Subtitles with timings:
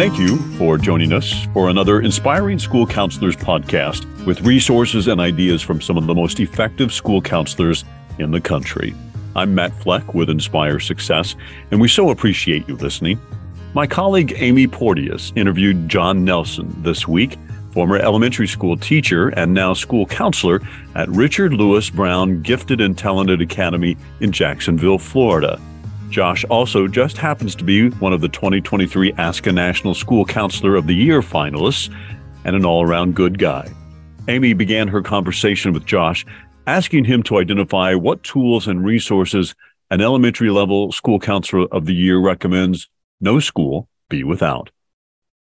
[0.00, 5.60] Thank you for joining us for another Inspiring School Counselors podcast with resources and ideas
[5.60, 7.84] from some of the most effective school counselors
[8.18, 8.94] in the country.
[9.36, 11.36] I'm Matt Fleck with Inspire Success,
[11.70, 13.20] and we so appreciate you listening.
[13.74, 17.36] My colleague Amy Porteous interviewed Josh Nelson this week,
[17.72, 20.62] former elementary school teacher and now school counselor
[20.94, 25.60] at Richard Lewis Brown Gifted and Talented Academy in Jacksonville, Florida.
[26.10, 30.88] Josh also just happens to be one of the 2023 ASCA National School Counselor of
[30.88, 31.88] the Year finalists
[32.44, 33.72] and an all around good guy.
[34.26, 36.26] Amy began her conversation with Josh
[36.66, 39.54] asking him to identify what tools and resources
[39.90, 42.88] an elementary level school counselor of the year recommends
[43.20, 44.70] no school be without.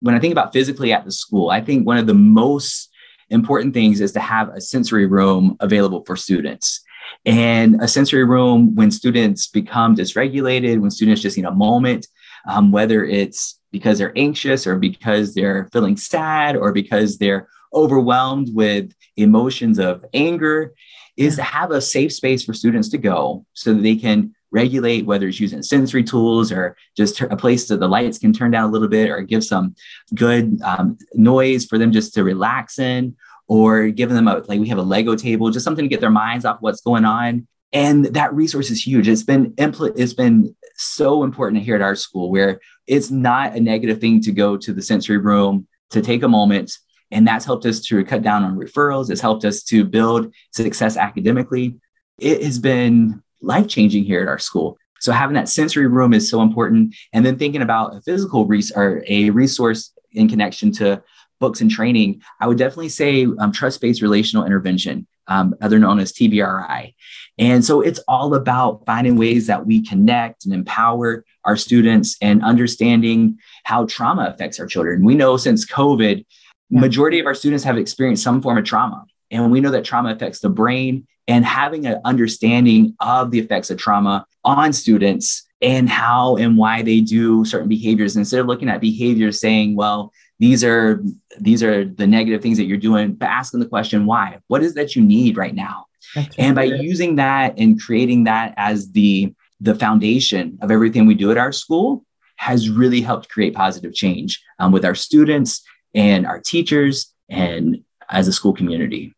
[0.02, 2.90] When I think about physically at the school, I think one of the most
[3.30, 6.81] important things is to have a sensory room available for students.
[7.26, 12.08] And a sensory room, when students become dysregulated, when students just need a moment,
[12.48, 18.50] um, whether it's because they're anxious or because they're feeling sad or because they're overwhelmed
[18.53, 20.73] with emotions of anger,
[21.17, 25.06] is to have a safe space for students to go so that they can regulate
[25.06, 28.67] whether it's using sensory tools or just a place that the lights can turn down
[28.67, 29.76] a little bit or give some
[30.16, 33.16] good um, noise for them just to relax in
[33.50, 36.11] or giving them a like we have a lego table just something to get their
[36.11, 37.45] minds off what's going on.
[37.73, 39.08] And that resource is huge.
[39.08, 43.59] It's been impl- it's been so important here at our school where it's not a
[43.59, 46.77] negative thing to go to the sensory room to take a moment.
[47.11, 49.09] And that's helped us to cut down on referrals.
[49.09, 51.75] It's helped us to build success academically.
[52.20, 54.77] It has been life changing here at our school.
[55.00, 56.95] So having that sensory room is so important.
[57.14, 61.02] And then thinking about a physical res- or a resource in connection to
[61.40, 66.00] books and training, I would definitely say um, trust based relational intervention, um, other known
[66.00, 66.94] as TBRI.
[67.38, 72.44] And so it's all about finding ways that we connect and empower our students and
[72.44, 75.05] understanding how trauma affects our children.
[75.05, 76.26] We know since COVID,
[76.70, 76.80] yeah.
[76.80, 79.05] majority of our students have experienced some form of trauma.
[79.32, 83.70] And we know that trauma affects the brain and having an understanding of the effects
[83.70, 88.70] of trauma on students and how and why they do certain behaviors instead of looking
[88.70, 91.04] at behaviors saying well these are
[91.39, 94.73] these are the negative things that you're doing but asking the question why what is
[94.73, 95.86] that you need right now
[96.16, 101.16] That's and by using that and creating that as the the foundation of everything we
[101.16, 102.05] do at our school
[102.38, 105.61] has really helped create positive change um, with our students
[105.94, 109.14] and our teachers and as a school community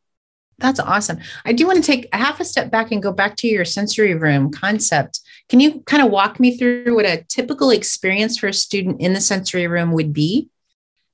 [0.57, 1.17] that's awesome.
[1.43, 3.65] I do want to take a half a step back and go back to your
[3.65, 5.19] sensory room concept.
[5.49, 9.13] Can you kind of walk me through what a typical experience for a student in
[9.13, 10.49] the sensory room would be?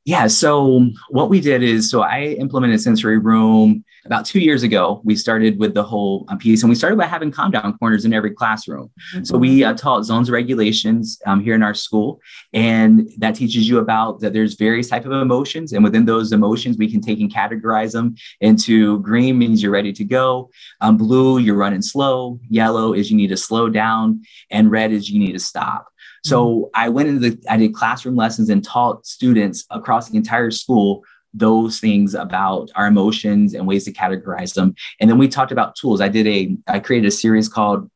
[0.08, 0.28] Yeah.
[0.28, 5.02] So what we did is, so I implemented sensory room about two years ago.
[5.04, 8.06] We started with the whole uh, piece, and we started by having calm down corners
[8.06, 8.90] in every classroom.
[9.14, 9.26] Mm-hmm.
[9.26, 12.22] So we uh, taught zones regulations um, here in our school,
[12.54, 16.78] and that teaches you about that there's various type of emotions, and within those emotions,
[16.78, 21.40] we can take and categorize them into green means you're ready to go, um, blue
[21.40, 25.34] you're running slow, yellow is you need to slow down, and red is you need
[25.34, 25.86] to stop.
[26.28, 26.70] So mm-hmm.
[26.74, 31.04] I went into the, I did classroom lessons and taught students across the entire school
[31.34, 34.76] those things about our emotions and ways to categorize them.
[35.00, 36.02] And then we talked about tools.
[36.02, 37.90] I did a, I created a series called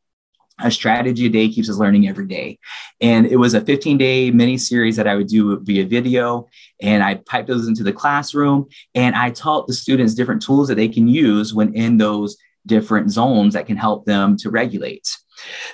[0.59, 2.59] a strategy a day keeps us learning every day.
[3.00, 6.47] And it was a 15 day mini series that I would do via video.
[6.81, 10.75] And I piped those into the classroom and I taught the students different tools that
[10.75, 12.38] they can use when in those
[12.68, 15.09] different zones that can help them to regulate.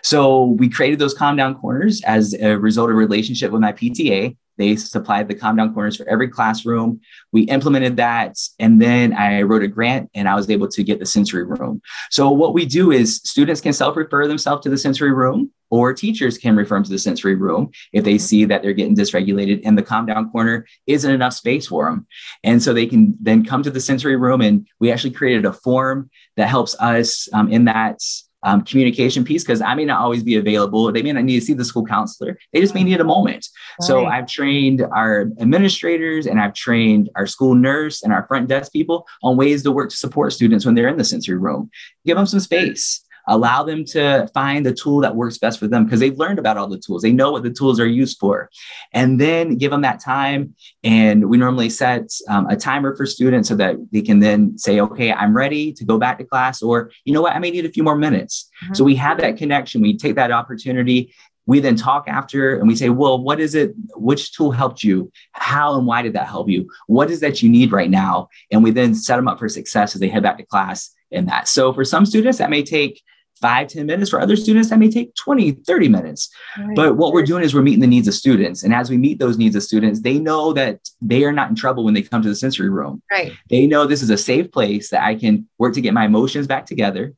[0.04, 4.36] So we created those calm down corners as a result of relationship with my PTA.
[4.58, 7.02] They supplied the calm down corners for every classroom.
[7.32, 8.38] We implemented that.
[8.60, 11.82] And then I wrote a grant and I was able to get the sensory room.
[12.10, 16.38] So what we do is students can self-refer themselves to the sensory room or teachers
[16.38, 19.78] can refer them to the sensory room if they see that they're getting dysregulated and
[19.78, 22.08] the calm down corner isn't enough space for them.
[22.44, 25.54] And so they can then come to the sensory room and we actually created a
[25.54, 28.02] form that helps us um, in that
[28.48, 30.90] um, communication piece because I may not always be available.
[30.92, 32.40] They may not need to see the school counselor.
[32.54, 33.46] They just may need a moment.
[33.82, 33.88] Right.
[33.88, 38.72] So I've trained our administrators and I've trained our school nurse and our front desk
[38.72, 41.70] people on ways to work to support students when they're in the sensory room.
[42.06, 45.84] Give them some space allow them to find the tool that works best for them
[45.84, 47.02] because they've learned about all the tools.
[47.02, 48.50] They know what the tools are used for.
[48.94, 50.56] And then give them that time.
[50.84, 54.80] And we normally set um, a timer for students so that they can then say,
[54.80, 57.66] okay, I'm ready to go back to class, or you know what, I may need
[57.66, 58.50] a few more minutes.
[58.64, 58.74] Mm-hmm.
[58.76, 59.82] So we have that connection.
[59.82, 61.14] We take that opportunity
[61.48, 63.74] we then talk after and we say, well, what is it?
[63.96, 65.12] Which tool helped you?
[65.32, 66.70] How and why did that help you?
[66.88, 68.28] What is that you need right now?
[68.52, 71.26] And we then set them up for success as they head back to class in
[71.28, 71.48] that.
[71.48, 73.02] So for some students, that may take
[73.40, 74.10] five ten minutes.
[74.10, 76.30] For other students, that may take 20, 30 minutes.
[76.58, 76.76] Right.
[76.76, 78.64] But what we're doing is we're meeting the needs of students.
[78.64, 81.56] And as we meet those needs of students, they know that they are not in
[81.56, 83.02] trouble when they come to the sensory room.
[83.12, 83.34] Right.
[83.50, 86.48] They know this is a safe place that I can work to get my emotions
[86.48, 87.14] back together.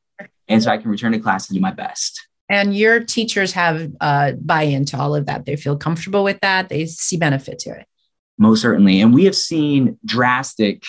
[0.47, 2.27] And so I can return to class and do my best.
[2.49, 5.45] And your teachers have uh, buy into all of that.
[5.45, 6.69] They feel comfortable with that.
[6.69, 7.85] They see benefit to it.
[8.39, 9.01] Most certainly.
[9.01, 10.83] And we have seen drastic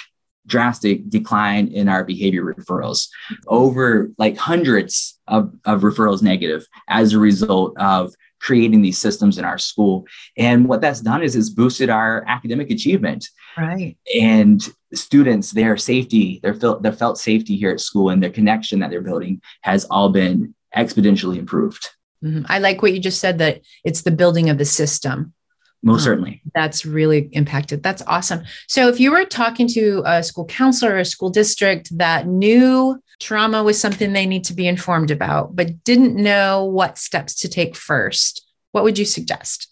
[0.46, 3.08] drastic decline in our behavior referrals
[3.46, 9.44] over like hundreds of, of referrals negative as a result of creating these systems in
[9.44, 10.06] our school.
[10.36, 13.28] And what that's done is it's boosted our academic achievement.
[13.56, 13.96] Right.
[14.18, 18.80] And students their safety their felt their felt safety here at school and their connection
[18.80, 21.90] that they're building has all been exponentially improved.
[22.24, 22.44] Mm-hmm.
[22.50, 25.32] i like what you just said that it's the building of the system
[25.82, 26.42] most certainly.
[26.54, 27.82] That's really impacted.
[27.82, 28.42] That's awesome.
[28.68, 33.00] So if you were talking to a school counselor or a school district that knew
[33.20, 37.48] trauma was something they need to be informed about but didn't know what steps to
[37.48, 39.68] take first what would you suggest?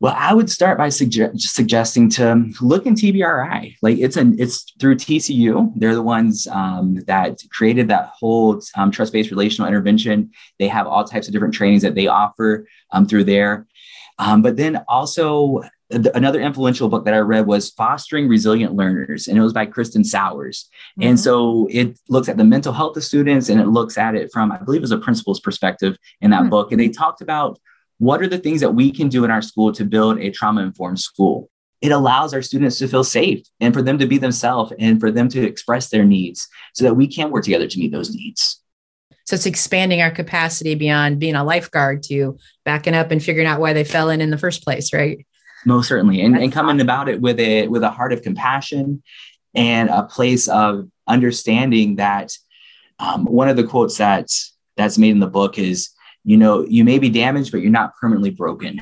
[0.00, 4.72] Well i would start by suge- suggesting to look in tbri like it's an it's
[4.80, 10.30] through tcu they're the ones um, that created that whole um, trust-based relational intervention.
[10.58, 13.66] They have all types of different trainings that they offer um, through there
[14.20, 19.38] um, but then also another influential book that I read was Fostering Resilient Learners, and
[19.38, 20.68] it was by Kristin Souers.
[20.98, 21.08] Mm-hmm.
[21.08, 24.30] And so it looks at the mental health of students and it looks at it
[24.30, 26.50] from, I believe, it was a principal's perspective in that mm-hmm.
[26.50, 26.70] book.
[26.70, 27.58] And they talked about
[27.96, 30.62] what are the things that we can do in our school to build a trauma
[30.62, 31.50] informed school.
[31.80, 35.10] It allows our students to feel safe and for them to be themselves and for
[35.10, 38.59] them to express their needs so that we can work together to meet those needs.
[39.30, 43.60] So it's expanding our capacity beyond being a lifeguard to backing up and figuring out
[43.60, 45.24] why they fell in in the first place, right?
[45.64, 46.80] Most certainly, and, and coming awesome.
[46.80, 49.04] about it with a with a heart of compassion
[49.54, 52.32] and a place of understanding that
[52.98, 54.26] um, one of the quotes that
[54.76, 55.90] that's made in the book is,
[56.24, 58.80] you know, you may be damaged, but you're not permanently broken.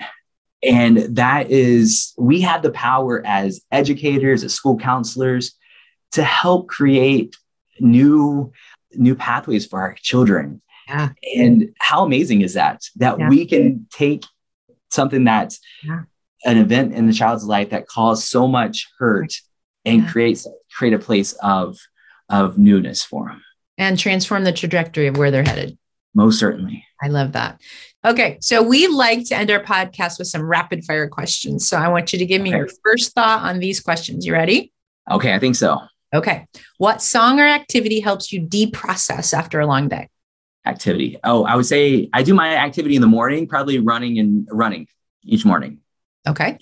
[0.63, 5.53] And that is, we have the power as educators, as school counselors,
[6.13, 7.37] to help create
[7.81, 8.51] new
[8.93, 10.63] new pathways for our children.
[10.89, 11.11] Yeah.
[11.37, 12.83] And how amazing is that?
[12.97, 13.29] That yeah.
[13.29, 14.25] we can take
[14.91, 16.03] something that's yeah.
[16.45, 19.35] an event in the child's life that caused so much hurt
[19.85, 20.11] and yeah.
[20.11, 21.79] create create a place of
[22.31, 23.43] of newness for them
[23.79, 25.79] and transform the trajectory of where they're headed.
[26.15, 26.85] Most certainly.
[27.01, 27.61] I love that.
[28.05, 31.69] Okay, so we like to end our podcast with some rapid fire questions.
[31.69, 32.59] So I want you to give me okay.
[32.59, 34.27] your first thought on these questions.
[34.27, 34.73] You ready?
[35.11, 35.81] Okay, I think so.
[36.15, 36.47] Okay.
[36.79, 40.09] What song or activity helps you deprocess after a long day?
[40.67, 41.19] Activity.
[41.25, 44.87] Oh, I would say I do my activity in the morning, probably running and running
[45.23, 45.79] each morning.
[46.27, 46.59] Okay.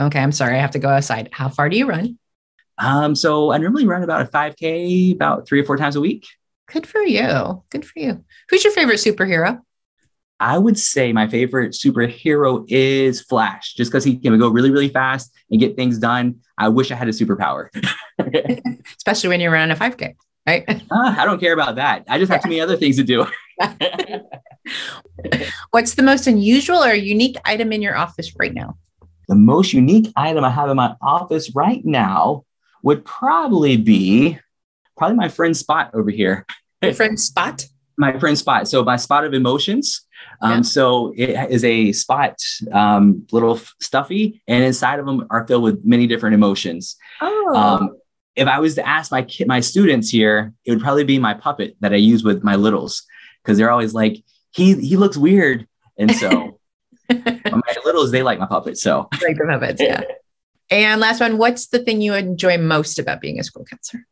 [0.00, 0.18] Okay.
[0.18, 0.56] I'm sorry.
[0.56, 1.28] I have to go outside.
[1.32, 2.18] How far do you run?
[2.78, 6.26] Um, so I normally run about a 5K about three or four times a week.
[6.70, 7.64] Good for you.
[7.70, 8.24] Good for you.
[8.50, 9.60] Who's your favorite superhero?
[10.40, 14.88] I would say my favorite superhero is Flash, just because he can go really, really
[14.88, 16.36] fast and get things done.
[16.56, 17.68] I wish I had a superpower.
[18.96, 20.14] Especially when you're running a 5K,
[20.46, 20.64] right?
[20.68, 22.04] Uh, I don't care about that.
[22.08, 23.26] I just have too many other things to do.
[25.70, 28.76] What's the most unusual or unique item in your office right now?
[29.26, 32.44] The most unique item I have in my office right now
[32.82, 34.38] would probably be
[34.96, 36.46] probably my friend Spot over here.
[36.82, 37.66] Your friend Spot?
[37.98, 38.66] My friend Spot.
[38.66, 40.06] So my spot of emotions.
[40.40, 40.62] Um, yeah.
[40.62, 42.36] So it is a spot,
[42.72, 46.96] um, little stuffy, and inside of them are filled with many different emotions.
[47.20, 47.54] Oh.
[47.54, 47.96] Um,
[48.36, 51.34] if I was to ask my kid, my students here, it would probably be my
[51.34, 53.02] puppet that I use with my littles
[53.42, 55.66] because they're always like, he he looks weird,
[55.98, 56.58] and so
[57.10, 58.78] my littles they like my puppet.
[58.78, 60.02] So like the puppets, yeah.
[60.70, 64.06] and last one, what's the thing you enjoy most about being a school counselor?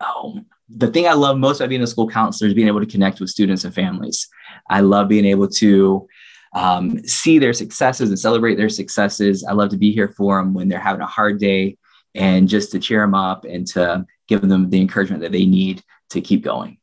[0.00, 2.86] Oh, the thing I love most about being a school counselor is being able to
[2.86, 4.28] connect with students and families.
[4.68, 6.06] I love being able to
[6.52, 9.44] um, see their successes and celebrate their successes.
[9.44, 11.76] I love to be here for them when they're having a hard day
[12.14, 15.82] and just to cheer them up and to give them the encouragement that they need
[16.10, 16.78] to keep going.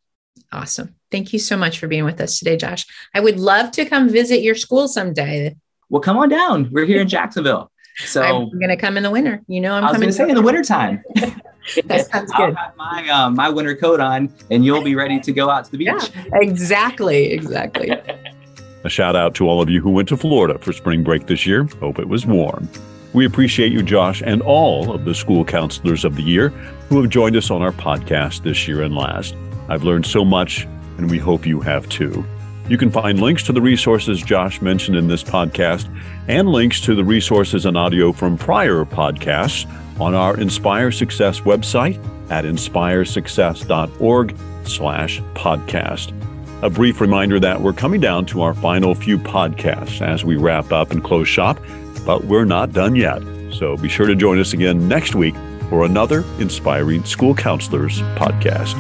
[0.52, 0.96] Awesome.
[1.12, 2.86] Thank you so much for being with us today, Josh.
[3.14, 5.56] I would love to come visit your school someday.
[5.90, 6.70] Well, come on down.
[6.72, 7.72] We're here in Jacksonville.
[7.98, 9.42] So I'm going to come in the winter.
[9.48, 11.04] You know, I'm I was coming to say in the wintertime.
[11.86, 12.32] that sounds.
[12.34, 15.66] I'll have my uh, my winter coat on, and you'll be ready to go out
[15.66, 15.88] to the beach.
[15.88, 17.92] Yeah, exactly, exactly.
[18.84, 21.46] A shout out to all of you who went to Florida for spring break this
[21.46, 21.64] year.
[21.80, 22.70] Hope it was warm.
[23.14, 26.50] We appreciate you, Josh, and all of the school counselors of the year
[26.90, 29.36] who have joined us on our podcast this year and last.
[29.70, 30.66] I've learned so much,
[30.98, 32.24] and we hope you have too.
[32.68, 35.88] You can find links to the resources Josh mentioned in this podcast
[36.28, 39.70] and links to the resources and audio from prior podcasts
[40.00, 46.14] on our Inspire Success website at inspiresuccess.org slash podcast.
[46.64, 50.72] A brief reminder that we're coming down to our final few podcasts as we wrap
[50.72, 51.60] up and close shop,
[52.04, 53.22] but we're not done yet.
[53.54, 55.36] So be sure to join us again next week
[55.70, 58.74] for another Inspiring School Counselors podcast.